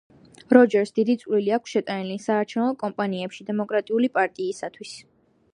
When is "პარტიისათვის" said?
4.21-4.99